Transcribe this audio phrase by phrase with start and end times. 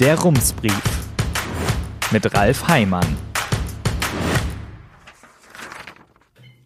[0.00, 0.80] Der Rumsbrief
[2.10, 3.18] mit Ralf Heimann.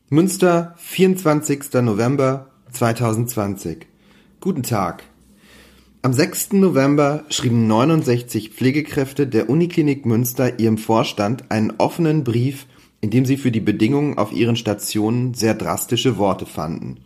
[0.09, 1.73] Münster, 24.
[1.83, 3.89] November 2020.
[4.39, 5.03] Guten Tag.
[6.03, 6.53] Am 6.
[6.53, 12.69] November schrieben 69 Pflegekräfte der Uniklinik Münster ihrem Vorstand einen offenen Brief,
[13.01, 17.01] in dem sie für die Bedingungen auf ihren Stationen sehr drastische Worte fanden.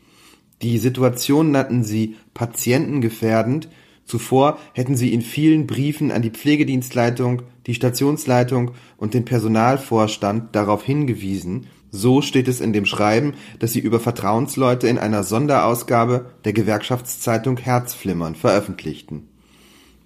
[0.60, 3.70] Die Situation nannten sie patientengefährdend
[4.08, 10.82] Zuvor hätten sie in vielen Briefen an die Pflegedienstleitung, die Stationsleitung und den Personalvorstand darauf
[10.82, 16.54] hingewiesen, so steht es in dem Schreiben, das sie über Vertrauensleute in einer Sonderausgabe der
[16.54, 19.28] Gewerkschaftszeitung Herzflimmern veröffentlichten.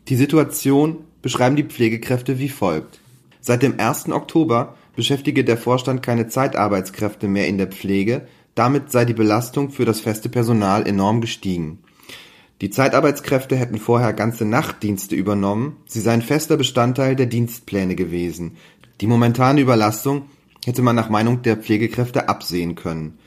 [0.09, 3.01] Die Situation beschreiben die Pflegekräfte wie folgt.
[3.41, 4.11] Seit dem 1.
[4.11, 9.85] Oktober beschäftige der Vorstand keine Zeitarbeitskräfte mehr in der Pflege, damit sei die Belastung für
[9.85, 11.79] das feste Personal enorm gestiegen.
[12.63, 18.57] Die Zeitarbeitskräfte hätten vorher ganze Nachtdienste übernommen, sie seien fester Bestandteil der Dienstpläne gewesen.
[19.01, 20.27] Die momentane Überlastung
[20.65, 23.19] hätte man nach Meinung der Pflegekräfte absehen können.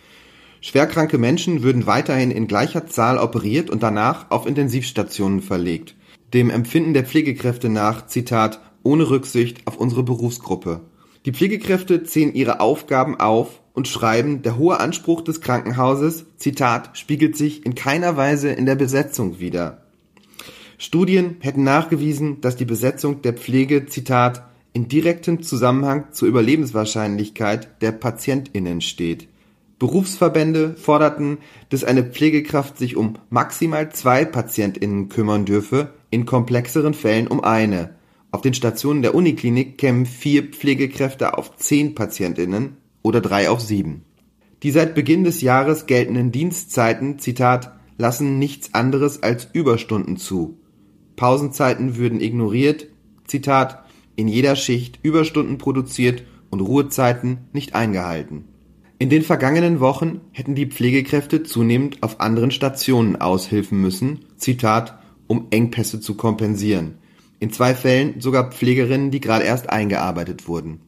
[0.61, 5.95] Schwerkranke Menschen würden weiterhin in gleicher Zahl operiert und danach auf Intensivstationen verlegt.
[6.33, 10.79] Dem Empfinden der Pflegekräfte nach, Zitat, ohne Rücksicht auf unsere Berufsgruppe.
[11.25, 17.35] Die Pflegekräfte ziehen ihre Aufgaben auf und schreiben, der hohe Anspruch des Krankenhauses, Zitat, spiegelt
[17.35, 19.83] sich in keiner Weise in der Besetzung wider.
[20.77, 27.91] Studien hätten nachgewiesen, dass die Besetzung der Pflege, Zitat, in direktem Zusammenhang zur Überlebenswahrscheinlichkeit der
[27.91, 29.27] PatientInnen steht.
[29.77, 31.37] Berufsverbände forderten,
[31.69, 37.95] dass eine Pflegekraft sich um maximal zwei PatientInnen kümmern dürfe, in komplexeren Fällen um eine.
[38.31, 44.03] Auf den Stationen der Uniklinik kämen vier Pflegekräfte auf zehn PatientInnen, oder drei auf sieben.
[44.63, 50.57] Die seit Beginn des Jahres geltenden Dienstzeiten, Zitat, lassen nichts anderes als Überstunden zu.
[51.15, 52.87] Pausenzeiten würden ignoriert,
[53.25, 58.45] Zitat, in jeder Schicht Überstunden produziert und Ruhezeiten nicht eingehalten.
[58.97, 65.45] In den vergangenen Wochen hätten die Pflegekräfte zunehmend auf anderen Stationen aushilfen müssen, Zitat, um
[65.51, 66.95] Engpässe zu kompensieren.
[67.39, 70.79] In zwei Fällen sogar Pflegerinnen, die gerade erst eingearbeitet wurden.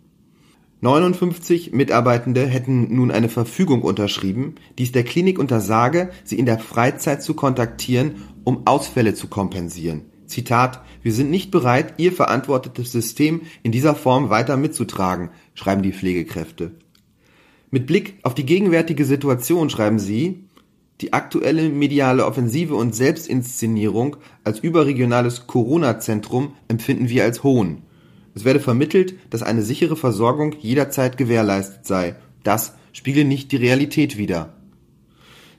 [0.80, 6.60] 59 Mitarbeitende hätten nun eine Verfügung unterschrieben, die es der Klinik untersage, sie in der
[6.60, 10.02] Freizeit zu kontaktieren, um Ausfälle zu kompensieren.
[10.28, 15.94] Zitat: Wir sind nicht bereit, Ihr verantwortetes System in dieser Form weiter mitzutragen, schreiben die
[15.94, 16.76] Pflegekräfte.
[17.72, 20.44] Mit Blick auf die gegenwärtige Situation schreiben sie,
[21.02, 27.84] die aktuelle mediale Offensive und Selbstinszenierung als überregionales Corona-Zentrum empfinden wir als Hohn.
[28.38, 32.18] Es werde vermittelt, dass eine sichere Versorgung jederzeit gewährleistet sei.
[32.44, 34.54] Das spiegele nicht die Realität wider.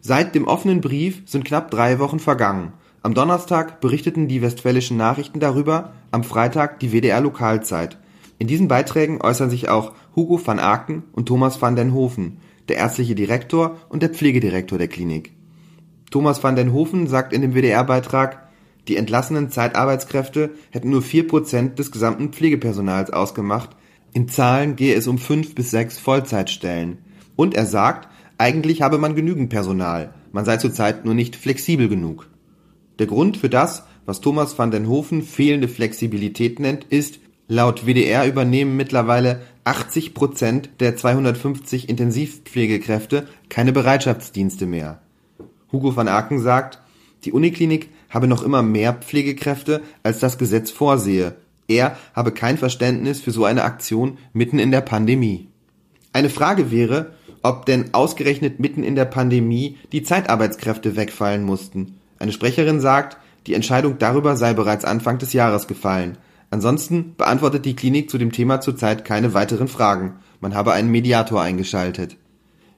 [0.00, 2.72] Seit dem offenen Brief sind knapp drei Wochen vergangen.
[3.02, 7.98] Am Donnerstag berichteten die Westfälischen Nachrichten darüber, am Freitag die WDR Lokalzeit.
[8.38, 12.36] In diesen Beiträgen äußern sich auch Hugo van Aken und Thomas van den Hofen,
[12.68, 15.32] der ärztliche Direktor und der Pflegedirektor der Klinik.
[16.12, 18.47] Thomas van den Hofen sagt in dem WDR-Beitrag,
[18.88, 23.71] die entlassenen Zeitarbeitskräfte hätten nur vier Prozent des gesamten Pflegepersonals ausgemacht,
[24.15, 26.99] in Zahlen gehe es um fünf bis sechs Vollzeitstellen.
[27.37, 32.28] Und er sagt, eigentlich habe man genügend Personal, man sei zurzeit nur nicht flexibel genug.
[32.99, 38.26] Der Grund für das, was Thomas van den Hofen fehlende Flexibilität nennt, ist, laut WDR
[38.26, 45.00] übernehmen mittlerweile 80 Prozent der 250 Intensivpflegekräfte keine Bereitschaftsdienste mehr.
[45.70, 46.81] Hugo van Aken sagt,
[47.24, 51.36] die Uniklinik habe noch immer mehr Pflegekräfte, als das Gesetz vorsehe.
[51.66, 55.48] Er habe kein Verständnis für so eine Aktion mitten in der Pandemie.
[56.12, 57.12] Eine Frage wäre,
[57.42, 61.98] ob denn ausgerechnet mitten in der Pandemie die Zeitarbeitskräfte wegfallen mussten.
[62.18, 66.18] Eine Sprecherin sagt, die Entscheidung darüber sei bereits Anfang des Jahres gefallen.
[66.50, 70.16] Ansonsten beantwortet die Klinik zu dem Thema zurzeit keine weiteren Fragen.
[70.40, 72.16] Man habe einen Mediator eingeschaltet.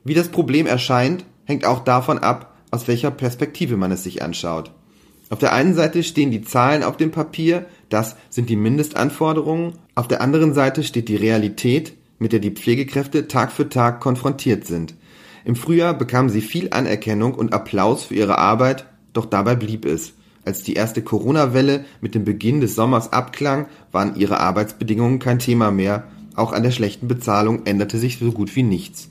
[0.02, 4.72] Wie das Problem erscheint, hängt auch davon ab, aus welcher Perspektive man es sich anschaut.
[5.30, 10.08] Auf der einen Seite stehen die Zahlen auf dem Papier, das sind die Mindestanforderungen, auf
[10.08, 14.94] der anderen Seite steht die Realität, mit der die Pflegekräfte Tag für Tag konfrontiert sind.
[15.44, 20.12] Im Frühjahr bekamen sie viel Anerkennung und Applaus für ihre Arbeit, doch dabei blieb es.
[20.44, 25.70] Als die erste Corona-Welle mit dem Beginn des Sommers abklang, waren ihre Arbeitsbedingungen kein Thema
[25.70, 26.04] mehr,
[26.34, 29.10] auch an der schlechten Bezahlung änderte sich so gut wie nichts.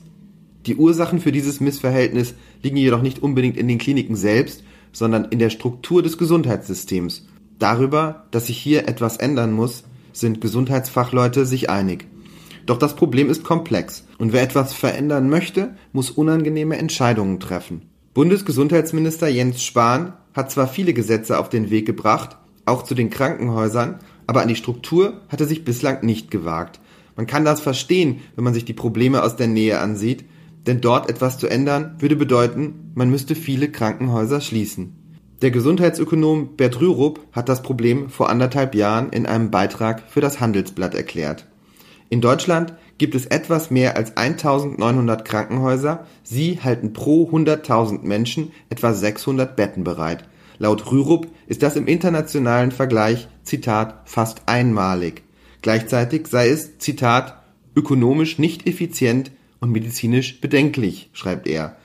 [0.66, 5.38] Die Ursachen für dieses Missverhältnis liegen jedoch nicht unbedingt in den Kliniken selbst, sondern in
[5.38, 7.26] der Struktur des Gesundheitssystems.
[7.58, 12.06] Darüber, dass sich hier etwas ändern muss, sind Gesundheitsfachleute sich einig.
[12.66, 17.82] Doch das Problem ist komplex und wer etwas verändern möchte, muss unangenehme Entscheidungen treffen.
[18.14, 23.98] Bundesgesundheitsminister Jens Spahn hat zwar viele Gesetze auf den Weg gebracht, auch zu den Krankenhäusern,
[24.26, 26.80] aber an die Struktur hat er sich bislang nicht gewagt.
[27.16, 30.24] Man kann das verstehen, wenn man sich die Probleme aus der Nähe ansieht,
[30.66, 34.96] denn dort etwas zu ändern würde bedeuten, man müsste viele Krankenhäuser schließen.
[35.42, 40.38] Der Gesundheitsökonom Bert Rürup hat das Problem vor anderthalb Jahren in einem Beitrag für das
[40.38, 41.46] Handelsblatt erklärt.
[42.10, 46.06] In Deutschland gibt es etwas mehr als 1900 Krankenhäuser.
[46.22, 50.24] Sie halten pro 100.000 Menschen etwa 600 Betten bereit.
[50.58, 55.22] Laut Rürup ist das im internationalen Vergleich, Zitat, fast einmalig.
[55.62, 57.42] Gleichzeitig sei es, Zitat,
[57.74, 59.30] ökonomisch nicht effizient
[59.60, 61.76] und medizinisch bedenklich, schreibt er.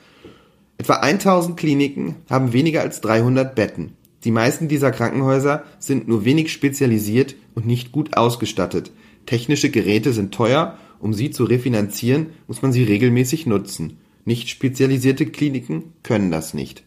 [0.77, 3.94] Etwa 1000 Kliniken haben weniger als 300 Betten.
[4.24, 8.92] Die meisten dieser Krankenhäuser sind nur wenig spezialisiert und nicht gut ausgestattet.
[9.25, 13.98] Technische Geräte sind teuer, um sie zu refinanzieren, muss man sie regelmäßig nutzen.
[14.25, 16.83] Nicht spezialisierte Kliniken können das nicht.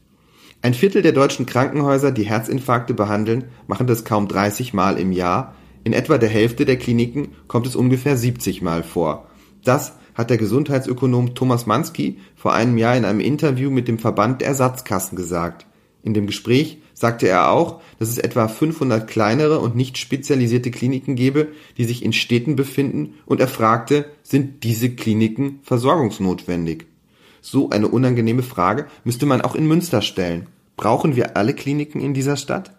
[0.60, 5.54] Ein Viertel der deutschen Krankenhäuser, die Herzinfarkte behandeln, machen das kaum 30 Mal im Jahr.
[5.84, 9.28] In etwa der Hälfte der Kliniken kommt es ungefähr 70 Mal vor.
[9.62, 14.40] Das hat der Gesundheitsökonom Thomas Mansky vor einem Jahr in einem Interview mit dem Verband
[14.40, 15.64] der Ersatzkassen gesagt.
[16.02, 21.14] In dem Gespräch sagte er auch, dass es etwa 500 kleinere und nicht spezialisierte Kliniken
[21.14, 26.86] gebe, die sich in Städten befinden, und er fragte, sind diese Kliniken versorgungsnotwendig?
[27.40, 30.48] So eine unangenehme Frage müsste man auch in Münster stellen.
[30.76, 32.72] Brauchen wir alle Kliniken in dieser Stadt?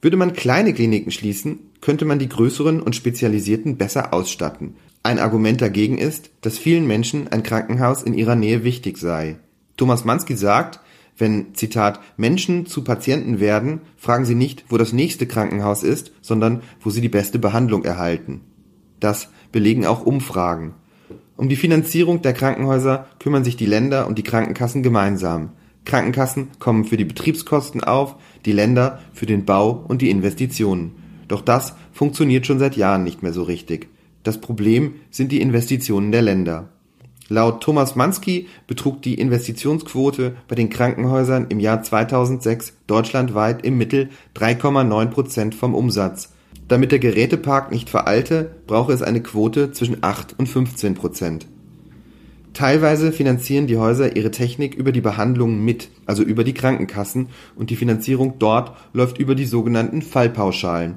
[0.00, 4.76] Würde man kleine Kliniken schließen, könnte man die größeren und spezialisierten besser ausstatten.
[5.08, 9.38] Ein Argument dagegen ist, dass vielen Menschen ein Krankenhaus in ihrer Nähe wichtig sei.
[9.78, 10.80] Thomas Mansky sagt,
[11.16, 16.60] wenn, Zitat, Menschen zu Patienten werden, fragen sie nicht, wo das nächste Krankenhaus ist, sondern
[16.82, 18.42] wo sie die beste Behandlung erhalten.
[19.00, 20.74] Das belegen auch Umfragen.
[21.38, 25.52] Um die Finanzierung der Krankenhäuser kümmern sich die Länder und die Krankenkassen gemeinsam.
[25.86, 30.90] Krankenkassen kommen für die Betriebskosten auf, die Länder für den Bau und die Investitionen.
[31.28, 33.88] Doch das funktioniert schon seit Jahren nicht mehr so richtig.
[34.22, 36.68] Das Problem sind die Investitionen der Länder.
[37.30, 44.08] Laut Thomas Mansky betrug die Investitionsquote bei den Krankenhäusern im Jahr 2006 deutschlandweit im Mittel
[44.34, 46.32] 3,9 Prozent vom Umsatz.
[46.68, 51.46] Damit der Gerätepark nicht veralte, brauche es eine Quote zwischen 8 und 15 Prozent.
[52.54, 57.70] Teilweise finanzieren die Häuser ihre Technik über die Behandlungen mit, also über die Krankenkassen, und
[57.70, 60.96] die Finanzierung dort läuft über die sogenannten Fallpauschalen.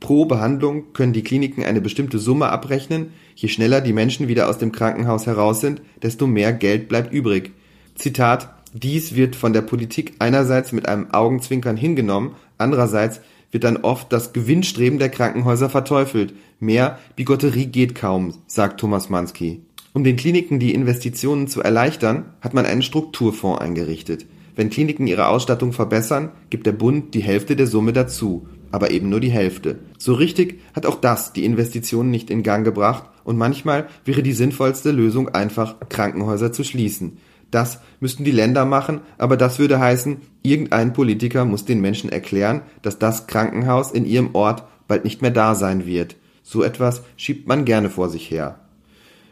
[0.00, 4.58] Pro Behandlung können die Kliniken eine bestimmte Summe abrechnen, je schneller die Menschen wieder aus
[4.58, 7.52] dem Krankenhaus heraus sind, desto mehr Geld bleibt übrig.
[7.94, 13.20] Zitat Dies wird von der Politik einerseits mit einem Augenzwinkern hingenommen, andererseits
[13.52, 16.34] wird dann oft das Gewinnstreben der Krankenhäuser verteufelt.
[16.58, 19.60] Mehr Bigotterie geht kaum, sagt Thomas Mansky.
[19.92, 24.26] Um den Kliniken die Investitionen zu erleichtern, hat man einen Strukturfonds eingerichtet.
[24.56, 29.08] Wenn Kliniken ihre Ausstattung verbessern, gibt der Bund die Hälfte der Summe dazu aber eben
[29.08, 29.78] nur die Hälfte.
[29.98, 34.32] So richtig hat auch das die Investitionen nicht in Gang gebracht und manchmal wäre die
[34.32, 37.18] sinnvollste Lösung einfach, Krankenhäuser zu schließen.
[37.52, 42.62] Das müssten die Länder machen, aber das würde heißen, irgendein Politiker muss den Menschen erklären,
[42.82, 46.16] dass das Krankenhaus in ihrem Ort bald nicht mehr da sein wird.
[46.42, 48.58] So etwas schiebt man gerne vor sich her.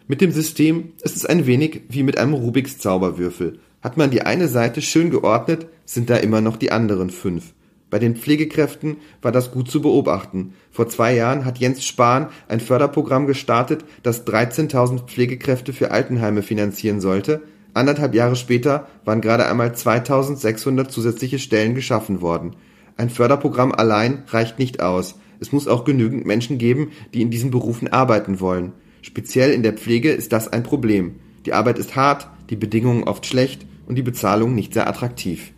[0.07, 3.59] Mit dem System ist es ein wenig wie mit einem Rubiks Zauberwürfel.
[3.83, 7.55] Hat man die eine Seite schön geordnet, sind da immer noch die anderen fünf.
[7.93, 10.55] Bei den Pflegekräften war das gut zu beobachten.
[10.71, 17.03] Vor zwei Jahren hat Jens Spahn ein Förderprogramm gestartet, das 13.000 Pflegekräfte für Altenheime finanzieren
[17.03, 17.43] sollte.
[17.75, 22.57] Anderthalb Jahre später waren gerade einmal 2.600 zusätzliche Stellen geschaffen worden.
[22.97, 25.17] Ein Förderprogramm allein reicht nicht aus.
[25.39, 28.73] Es muss auch genügend Menschen geben, die in diesen Berufen arbeiten wollen.
[29.03, 31.17] Speziell in der Pflege ist das ein Problem.
[31.45, 35.53] Die Arbeit ist hart, die Bedingungen oft schlecht und die Bezahlung nicht sehr attraktiv.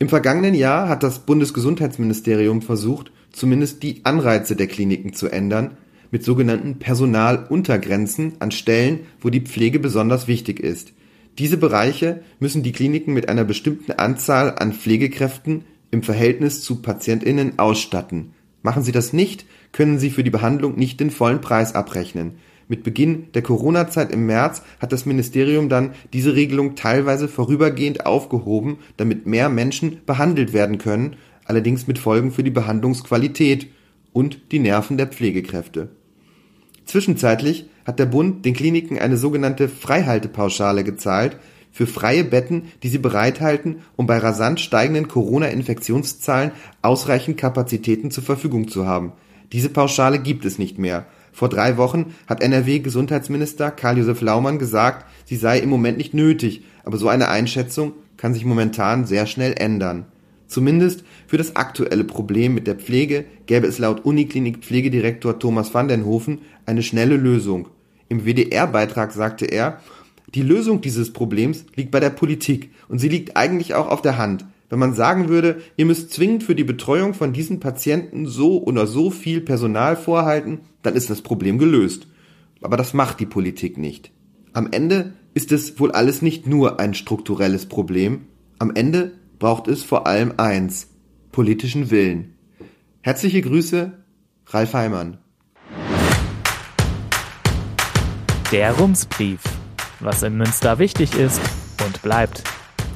[0.00, 5.76] Im vergangenen Jahr hat das Bundesgesundheitsministerium versucht, zumindest die Anreize der Kliniken zu ändern,
[6.10, 10.92] mit sogenannten Personaluntergrenzen an Stellen, wo die Pflege besonders wichtig ist.
[11.38, 17.58] Diese Bereiche müssen die Kliniken mit einer bestimmten Anzahl an Pflegekräften im Verhältnis zu Patientinnen
[17.58, 18.34] ausstatten.
[18.62, 22.36] Machen sie das nicht, können sie für die Behandlung nicht den vollen Preis abrechnen.
[22.68, 28.78] Mit Beginn der Corona-Zeit im März hat das Ministerium dann diese Regelung teilweise vorübergehend aufgehoben,
[28.98, 33.68] damit mehr Menschen behandelt werden können, allerdings mit Folgen für die Behandlungsqualität
[34.12, 35.88] und die Nerven der Pflegekräfte.
[36.84, 41.38] Zwischenzeitlich hat der Bund den Kliniken eine sogenannte Freihaltepauschale gezahlt
[41.72, 48.68] für freie Betten, die sie bereithalten, um bei rasant steigenden Corona-Infektionszahlen ausreichend Kapazitäten zur Verfügung
[48.68, 49.12] zu haben.
[49.52, 55.36] Diese Pauschale gibt es nicht mehr vor drei Wochen hat NRW-Gesundheitsminister Karl-Josef Laumann gesagt, sie
[55.36, 60.06] sei im Moment nicht nötig, aber so eine Einschätzung kann sich momentan sehr schnell ändern.
[60.48, 65.88] Zumindest für das aktuelle Problem mit der Pflege gäbe es laut Uniklinik Pflegedirektor Thomas van
[65.88, 67.68] den Hofen eine schnelle Lösung.
[68.08, 69.80] Im WDR-Beitrag sagte er,
[70.34, 74.18] die Lösung dieses Problems liegt bei der Politik und sie liegt eigentlich auch auf der
[74.18, 74.46] Hand.
[74.68, 78.86] Wenn man sagen würde, ihr müsst zwingend für die Betreuung von diesen Patienten so oder
[78.86, 82.06] so viel Personal vorhalten, dann ist das Problem gelöst.
[82.60, 84.10] Aber das macht die Politik nicht.
[84.52, 88.26] Am Ende ist es wohl alles nicht nur ein strukturelles Problem.
[88.58, 90.88] Am Ende braucht es vor allem eins,
[91.32, 92.34] politischen Willen.
[93.00, 93.92] Herzliche Grüße,
[94.48, 95.18] Ralf Heimann.
[98.52, 99.40] Der Rumsbrief.
[100.00, 101.40] Was in Münster wichtig ist
[101.84, 102.42] und bleibt.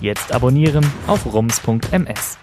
[0.03, 2.37] Jetzt abonnieren auf rums.ms.